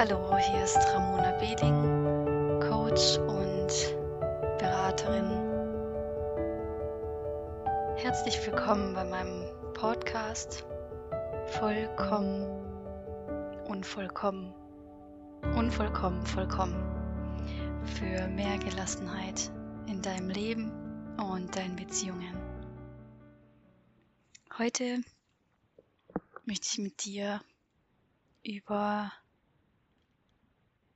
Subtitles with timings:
[0.00, 3.66] Hallo, hier ist Ramona Behling, Coach und
[4.60, 5.28] Beraterin.
[7.96, 10.64] Herzlich willkommen bei meinem Podcast
[11.58, 12.44] Vollkommen,
[13.66, 14.54] unvollkommen,
[15.56, 16.76] unvollkommen, vollkommen
[17.96, 19.50] für mehr Gelassenheit
[19.88, 20.70] in deinem Leben
[21.16, 22.36] und deinen Beziehungen.
[24.58, 25.00] Heute
[26.44, 27.40] möchte ich mit dir
[28.44, 29.10] über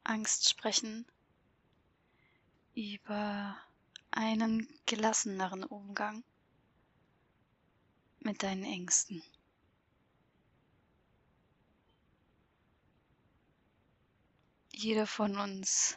[0.05, 1.07] Angst sprechen,
[2.75, 3.57] über
[4.11, 6.25] einen gelasseneren Umgang
[8.21, 9.23] mit deinen Ängsten.
[14.73, 15.97] Jeder von uns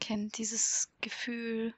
[0.00, 1.74] kennt dieses Gefühl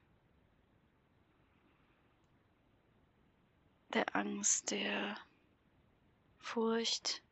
[3.93, 5.19] der Angst, der
[6.39, 7.23] Furcht,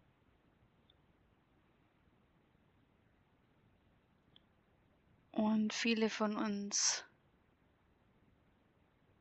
[5.35, 7.05] Und viele von uns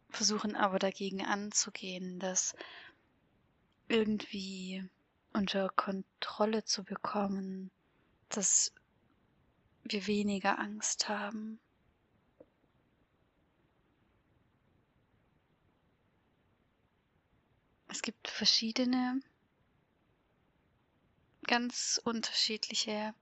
[0.10, 2.56] versuchen aber dagegen anzugehen, das
[3.88, 4.88] irgendwie
[5.34, 7.72] unter Kontrolle zu bekommen,
[8.30, 8.74] dass
[9.84, 11.60] wir weniger Angst haben.
[17.88, 19.20] Es gibt verschiedene,
[21.48, 23.16] ganz unterschiedliche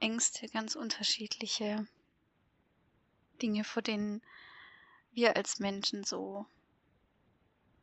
[0.00, 1.86] Ängste, ganz unterschiedliche
[3.42, 4.22] Dinge, vor denen
[5.12, 6.46] wir als Menschen so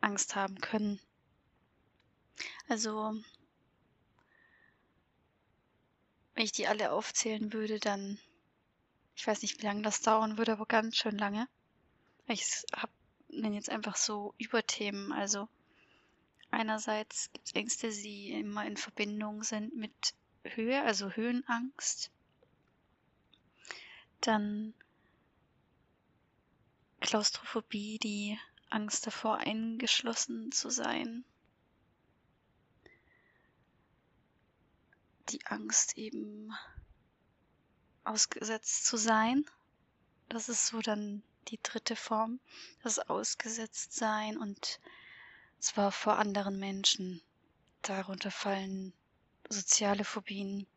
[0.02, 1.00] Angst haben können.
[2.68, 3.14] Also,
[6.34, 8.20] wenn ich die alle aufzählen würde, dann,
[9.16, 11.48] ich weiß nicht, wie lange das dauern würde, aber ganz schön lange.
[12.28, 12.92] Ich habe
[13.30, 15.12] nenne jetzt einfach so Überthemen.
[15.12, 15.48] Also
[16.52, 20.14] einerseits gibt es Ängste, die immer in Verbindung sind mit
[20.54, 22.12] Höhe, also Höhenangst.
[24.22, 24.74] Dann
[27.00, 28.40] Klaustrophobie, die
[28.70, 31.24] Angst davor, eingeschlossen zu sein.
[35.30, 36.54] Die Angst eben
[38.04, 39.46] ausgesetzt zu sein.
[40.30, 42.40] Das ist so dann die dritte Form,
[42.84, 44.80] das Ausgesetztsein und
[45.60, 47.22] zwar vor anderen Menschen.
[47.82, 48.94] Darunter fallen
[49.50, 50.68] soziale Phobien,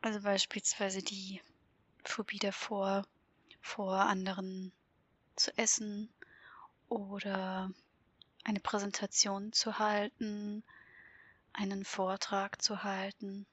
[0.00, 1.40] also beispielsweise die
[2.04, 3.06] Phobie davor,
[3.60, 4.72] vor anderen
[5.36, 6.08] zu essen
[6.88, 7.70] oder
[8.44, 10.64] eine Präsentation zu halten,
[11.52, 13.46] einen Vortrag zu halten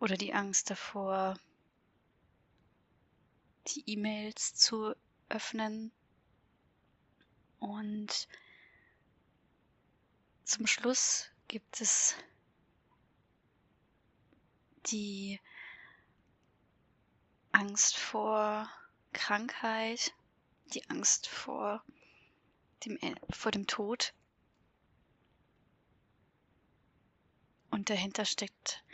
[0.00, 1.38] oder die Angst davor,
[3.68, 4.94] die E-Mails zu
[5.28, 5.92] öffnen.
[7.58, 8.26] Und
[10.44, 12.14] zum Schluss gibt es
[14.86, 15.40] die
[17.50, 18.70] Angst vor
[19.12, 20.14] Krankheit,
[20.66, 21.82] die Angst vor
[22.84, 23.00] dem,
[23.30, 24.14] vor dem Tod.
[27.72, 28.84] Und dahinter steckt,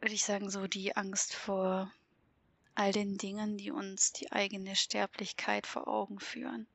[0.00, 1.92] würde ich sagen, so die Angst vor
[2.74, 6.66] all den Dingen, die uns die eigene Sterblichkeit vor Augen führen.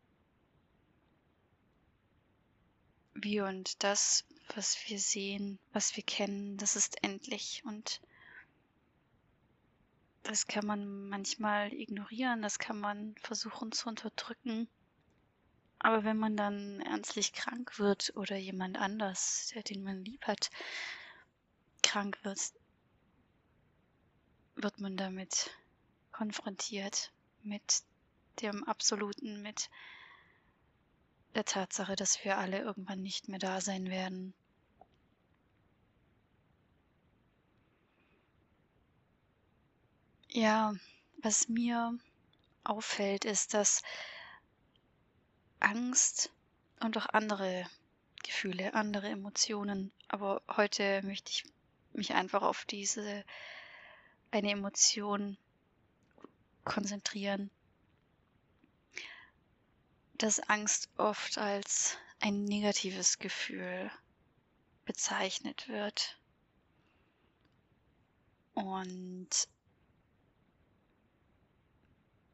[3.14, 8.02] Wir und das, was wir sehen, was wir kennen, das ist endlich und
[10.24, 14.68] das kann man manchmal ignorieren, das kann man versuchen zu unterdrücken.
[15.80, 20.52] Aber wenn man dann ernstlich krank wird oder jemand anders, der den man lieb hat,
[21.82, 22.54] krank wird,
[24.56, 25.50] wird man damit
[26.12, 27.12] konfrontiert
[27.42, 27.82] mit
[28.42, 29.70] dem Absoluten, mit
[31.36, 34.34] der Tatsache, dass wir alle irgendwann nicht mehr da sein werden.
[40.30, 40.74] Ja,
[41.22, 41.98] was mir
[42.64, 43.82] auffällt, ist, dass
[45.60, 46.32] Angst
[46.80, 47.66] und auch andere
[48.24, 51.44] Gefühle, andere Emotionen, aber heute möchte ich
[51.94, 53.24] mich einfach auf diese
[54.32, 55.38] eine Emotion
[56.64, 57.52] konzentrieren,
[60.22, 63.90] dass Angst oft als ein negatives Gefühl
[64.86, 66.20] bezeichnet wird.
[68.54, 69.30] Und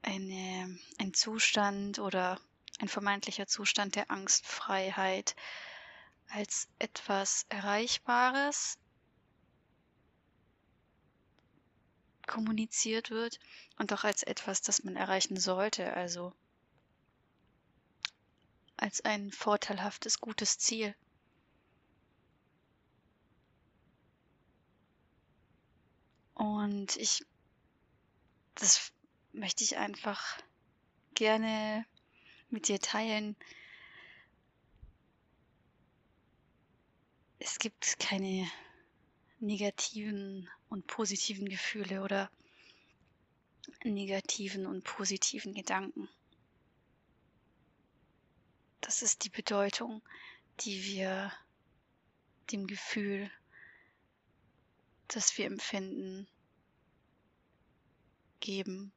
[0.01, 2.41] eine, ein Zustand oder
[2.79, 5.35] ein vermeintlicher Zustand der Angstfreiheit
[6.29, 8.77] als etwas Erreichbares
[12.25, 13.39] kommuniziert wird
[13.77, 15.93] und auch als etwas, das man erreichen sollte.
[15.93, 16.33] Also
[18.77, 20.95] als ein vorteilhaftes, gutes Ziel.
[26.35, 27.25] Und ich,
[28.55, 28.93] das
[29.33, 30.37] möchte ich einfach
[31.15, 31.85] gerne
[32.49, 33.35] mit dir teilen.
[37.39, 38.47] Es gibt keine
[39.39, 42.29] negativen und positiven Gefühle oder
[43.83, 46.07] negativen und positiven Gedanken.
[48.87, 50.01] Das ist die Bedeutung,
[50.61, 51.33] die wir
[52.51, 53.29] dem Gefühl,
[55.09, 56.25] das wir empfinden,
[58.39, 58.93] geben.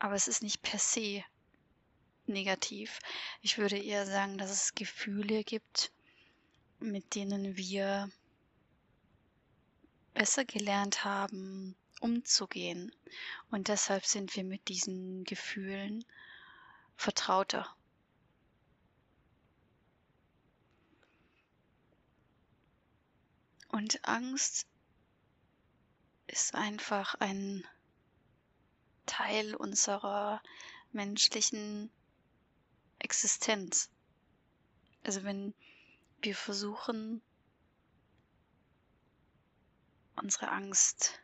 [0.00, 1.22] Aber es ist nicht per se
[2.26, 2.98] negativ.
[3.40, 5.92] Ich würde eher sagen, dass es Gefühle gibt,
[6.80, 8.10] mit denen wir
[10.12, 12.90] besser gelernt haben, umzugehen.
[13.52, 16.04] Und deshalb sind wir mit diesen Gefühlen
[16.96, 17.77] vertrauter.
[23.78, 24.66] Und Angst
[26.26, 27.64] ist einfach ein
[29.06, 30.42] Teil unserer
[30.90, 31.88] menschlichen
[32.98, 33.88] Existenz.
[35.04, 35.54] Also wenn
[36.22, 37.22] wir versuchen,
[40.16, 41.20] unsere Angst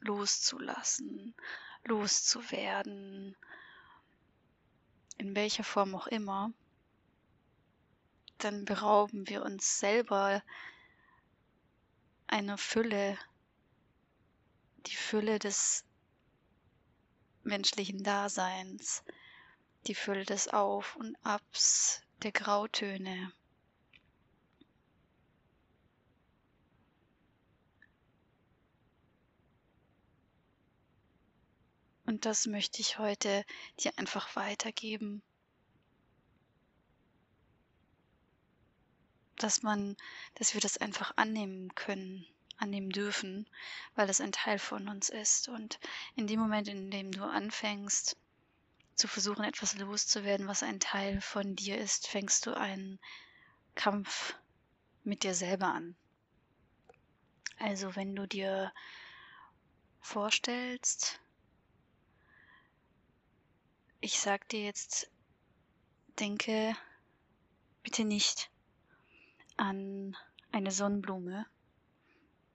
[0.00, 1.34] loszulassen,
[1.84, 3.34] loszuwerden,
[5.16, 6.52] in welcher Form auch immer,
[8.36, 10.42] dann berauben wir uns selber
[12.30, 13.18] einer Fülle,
[14.86, 15.84] die Fülle des
[17.42, 19.02] menschlichen Daseins,
[19.86, 23.32] die Fülle des Auf und Abs, der Grautöne.
[32.06, 33.44] Und das möchte ich heute
[33.78, 35.22] dir einfach weitergeben.
[39.40, 39.96] Dass man,
[40.34, 42.26] dass wir das einfach annehmen können,
[42.58, 43.46] annehmen dürfen,
[43.94, 45.48] weil es ein Teil von uns ist.
[45.48, 45.78] Und
[46.14, 48.16] in dem Moment, in dem du anfängst,
[48.94, 52.98] zu versuchen, etwas loszuwerden, was ein Teil von dir ist, fängst du einen
[53.74, 54.34] Kampf
[55.04, 55.96] mit dir selber an.
[57.58, 58.72] Also wenn du dir
[60.00, 61.18] vorstellst,
[64.00, 65.10] ich sag dir jetzt,
[66.18, 66.76] denke
[67.82, 68.50] bitte nicht
[69.60, 70.16] an
[70.52, 71.46] eine Sonnenblume,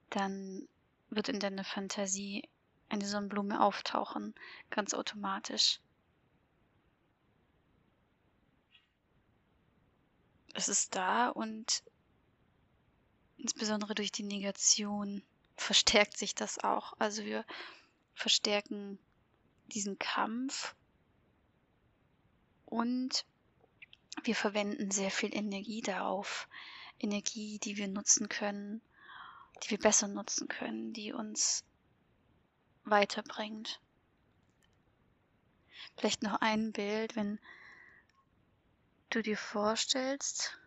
[0.09, 0.67] dann
[1.09, 2.49] wird in deiner Fantasie
[2.89, 4.33] eine Sonnenblume auftauchen,
[4.71, 5.79] ganz automatisch.
[10.55, 11.83] Es ist da und
[13.37, 15.21] insbesondere durch die Negation
[15.57, 16.93] verstärkt sich das auch.
[16.97, 17.45] Also wir
[18.15, 18.97] verstärken
[19.67, 20.75] diesen Kampf
[22.65, 23.25] und
[24.23, 26.47] wir verwenden sehr viel Energie darauf.
[26.99, 28.81] Energie, die wir nutzen können,
[29.63, 31.63] die wir besser nutzen können, die uns
[32.83, 33.79] weiterbringt.
[35.97, 37.39] Vielleicht noch ein Bild, wenn
[39.09, 40.57] du dir vorstellst,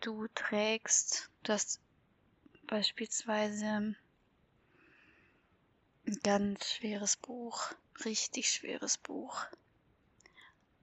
[0.00, 1.80] du trägst, du hast
[2.66, 3.96] beispielsweise ein
[6.22, 7.72] ganz schweres Buch,
[8.04, 9.46] richtig schweres Buch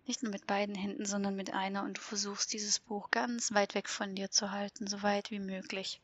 [0.06, 3.74] nicht nur mit beiden Händen, sondern mit einer und du versuchst dieses Buch ganz weit
[3.74, 6.02] weg von dir zu halten, so weit wie möglich.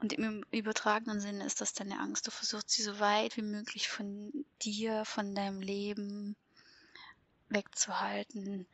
[0.00, 2.26] Und im übertragenen Sinne ist das deine Angst.
[2.26, 4.32] Du versuchst sie so weit wie möglich von
[4.62, 6.36] dir, von deinem Leben
[7.50, 8.66] wegzuhalten,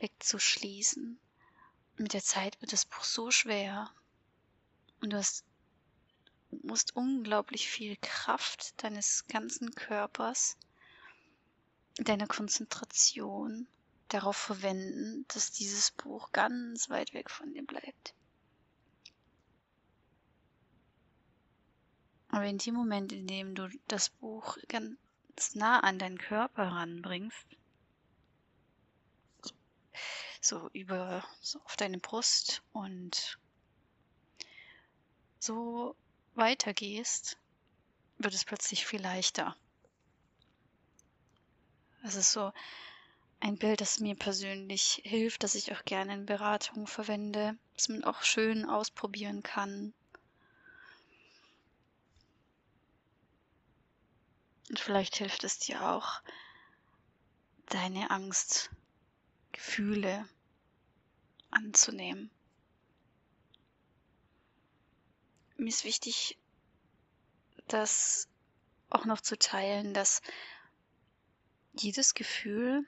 [0.00, 1.18] wegzuschließen.
[1.96, 3.90] Mit der Zeit wird das Buch so schwer
[5.00, 5.44] und du hast,
[6.62, 10.56] musst unglaublich viel Kraft deines ganzen Körpers
[11.96, 13.66] deine Konzentration
[14.08, 18.14] darauf verwenden, dass dieses Buch ganz weit weg von dir bleibt.
[22.28, 24.96] Aber in dem Moment, in dem du das Buch ganz
[25.54, 27.46] nah an deinen Körper ranbringst,
[30.40, 33.38] so über so auf deine Brust und
[35.38, 35.94] so
[36.34, 37.36] weitergehst,
[38.18, 39.56] wird es plötzlich viel leichter.
[42.02, 42.52] Es ist so
[43.38, 48.04] ein Bild, das mir persönlich hilft, das ich auch gerne in Beratungen verwende, das man
[48.04, 49.94] auch schön ausprobieren kann.
[54.68, 56.20] Und vielleicht hilft es dir auch,
[57.66, 60.28] deine Angstgefühle
[61.50, 62.30] anzunehmen.
[65.56, 66.38] Mir ist wichtig,
[67.68, 68.28] das
[68.90, 70.20] auch noch zu teilen, dass
[71.72, 72.86] jedes Gefühl,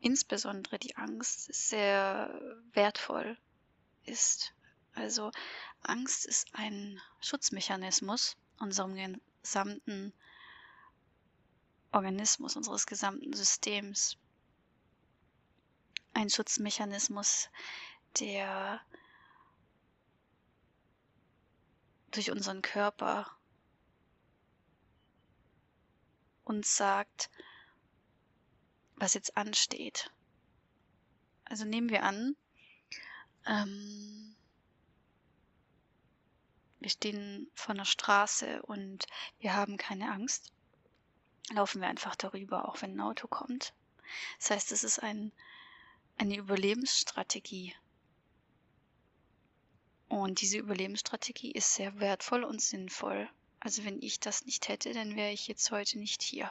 [0.00, 2.40] insbesondere die Angst, sehr
[2.72, 3.38] wertvoll
[4.04, 4.54] ist.
[4.94, 5.30] Also
[5.82, 10.12] Angst ist ein Schutzmechanismus unserem gesamten
[11.92, 14.16] Organismus, unseres gesamten Systems.
[16.12, 17.48] Ein Schutzmechanismus,
[18.18, 18.80] der
[22.10, 23.30] durch unseren Körper
[26.50, 27.30] uns sagt,
[28.96, 30.10] was jetzt ansteht.
[31.44, 32.36] Also nehmen wir an,
[33.46, 34.34] ähm,
[36.80, 39.06] wir stehen vor einer Straße und
[39.38, 40.52] wir haben keine Angst,
[41.52, 43.72] laufen wir einfach darüber, auch wenn ein Auto kommt.
[44.40, 45.32] Das heißt, es ist ein,
[46.18, 47.76] eine Überlebensstrategie.
[50.08, 53.30] Und diese Überlebensstrategie ist sehr wertvoll und sinnvoll.
[53.60, 56.50] Also wenn ich das nicht hätte, dann wäre ich jetzt heute nicht hier.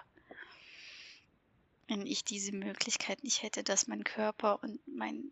[1.87, 5.31] Wenn ich diese Möglichkeit nicht hätte, dass mein Körper und mein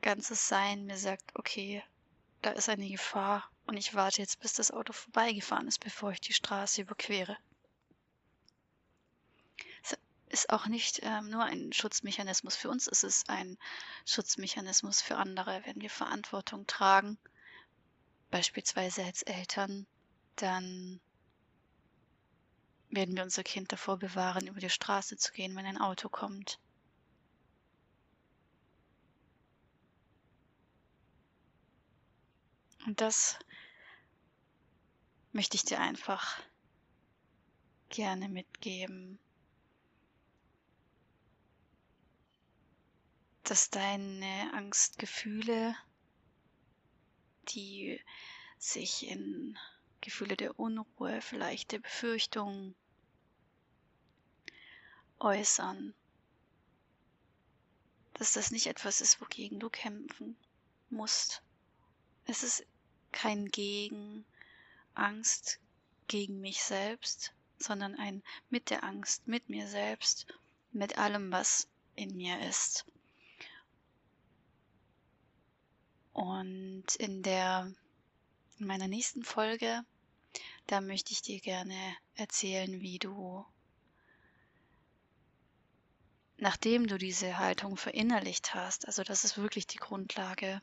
[0.00, 1.82] ganzes Sein mir sagt, okay,
[2.40, 6.20] da ist eine Gefahr und ich warte jetzt, bis das Auto vorbeigefahren ist, bevor ich
[6.22, 7.36] die Straße überquere.
[9.82, 13.58] Es ist auch nicht ähm, nur ein Schutzmechanismus für uns, es ist ein
[14.06, 15.60] Schutzmechanismus für andere.
[15.66, 17.18] Wenn wir Verantwortung tragen,
[18.30, 19.86] beispielsweise als Eltern,
[20.42, 21.00] dann
[22.90, 26.58] werden wir unser Kind davor bewahren, über die Straße zu gehen, wenn ein Auto kommt.
[32.86, 33.38] Und das
[35.32, 36.40] möchte ich dir einfach
[37.90, 39.18] gerne mitgeben,
[43.42, 45.74] dass deine Angstgefühle,
[47.48, 48.00] die
[48.58, 49.58] sich in
[50.00, 52.74] Gefühle der Unruhe, vielleicht der Befürchtung
[55.18, 55.94] äußern,
[58.14, 60.36] dass das nicht etwas ist, wogegen du kämpfen
[60.90, 61.42] musst.
[62.24, 62.66] Es ist
[63.12, 64.24] kein Gegen
[64.94, 65.60] Angst
[66.08, 70.26] gegen mich selbst, sondern ein mit der Angst, mit mir selbst,
[70.72, 72.84] mit allem, was in mir ist.
[76.12, 77.72] Und in der
[78.60, 79.84] in meiner nächsten Folge,
[80.66, 83.46] da möchte ich dir gerne erzählen, wie du,
[86.36, 90.60] nachdem du diese Haltung verinnerlicht hast, also das ist wirklich die Grundlage,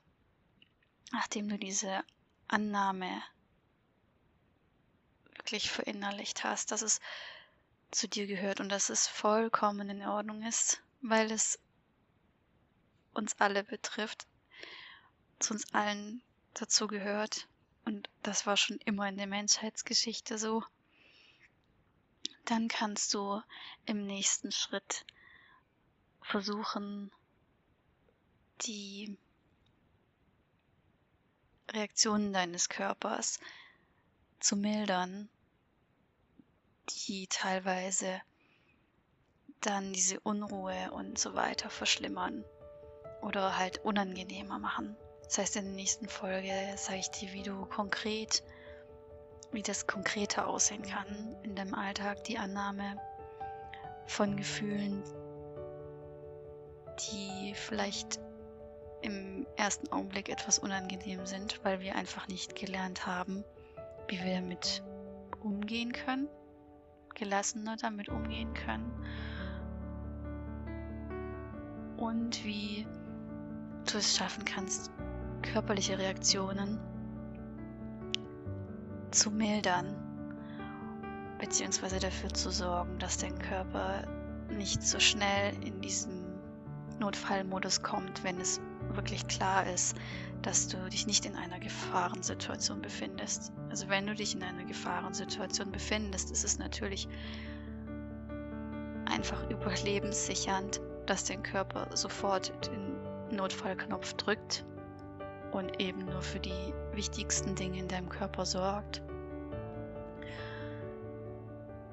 [1.12, 2.04] nachdem du diese
[2.48, 3.24] Annahme
[5.36, 7.00] wirklich verinnerlicht hast, dass es
[7.92, 11.60] zu dir gehört und dass es vollkommen in Ordnung ist, weil es
[13.14, 14.28] uns alle betrifft,
[15.40, 16.22] zu uns allen
[16.54, 17.48] dazu gehört
[17.86, 20.64] und das war schon immer in der Menschheitsgeschichte so,
[22.46, 23.42] dann kannst du
[23.86, 25.06] im nächsten Schritt
[26.22, 27.12] versuchen,
[28.62, 29.18] die
[31.72, 33.40] Reaktionen deines Körpers
[34.40, 35.30] zu mildern,
[36.90, 38.22] die teilweise
[39.62, 42.46] dann diese Unruhe und so weiter verschlimmern
[43.22, 44.96] oder halt unangenehmer machen.
[45.26, 48.44] Das heißt, in der nächsten Folge zeige ich dir, wie du konkret,
[49.52, 52.98] wie das konkreter aussehen kann in deinem Alltag, die Annahme
[54.06, 55.04] von Gefühlen,
[57.00, 58.20] die vielleicht
[59.02, 63.44] im ersten Augenblick etwas unangenehm sind, weil wir einfach nicht gelernt haben,
[64.08, 64.84] wie wir damit
[65.42, 66.28] umgehen können,
[67.14, 68.92] gelassener damit umgehen können.
[71.98, 72.86] Und wie
[73.92, 74.92] du es schaffen kannst,
[75.46, 76.80] körperliche Reaktionen
[79.12, 79.96] zu mildern,
[81.40, 84.04] beziehungsweise dafür zu sorgen, dass dein Körper
[84.50, 86.26] nicht so schnell in diesen
[87.00, 88.62] Notfallmodus kommt, wenn es
[88.94, 89.96] wirklich klar ist,
[90.42, 93.52] dass du dich nicht in einer Gefahrensituation befindest.
[93.70, 97.08] Also wenn du dich in einer Gefahrensituation befindest, ist es natürlich
[99.06, 104.66] einfach überlebenssichernd, dass dein Körper sofort den Notfallknopf drückt
[105.56, 109.02] und eben nur für die wichtigsten Dinge in deinem Körper sorgt.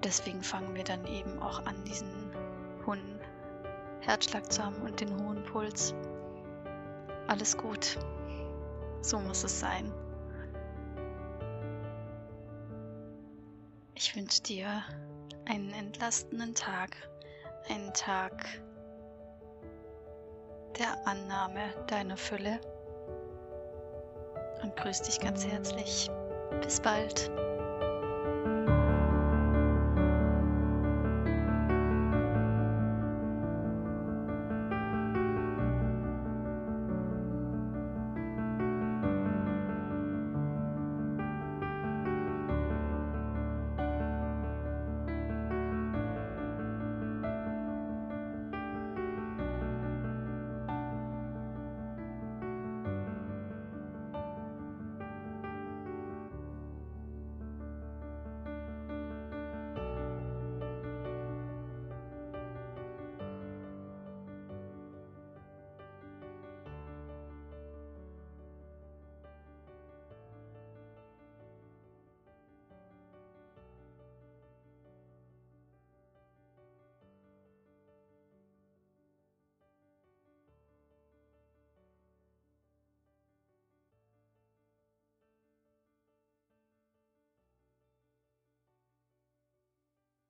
[0.02, 2.08] Deswegen fangen wir dann eben auch an, diesen
[2.84, 3.20] hohen
[4.00, 5.94] Herzschlag zu haben und den hohen Puls.
[7.28, 7.98] Alles gut.
[9.00, 9.92] So muss es sein.
[13.94, 14.82] Ich wünsche dir
[15.44, 16.96] einen entlastenden Tag,
[17.68, 18.44] einen Tag
[20.78, 22.60] der Annahme deiner Fülle
[24.62, 26.10] und grüß dich ganz herzlich.
[26.62, 27.30] Bis bald.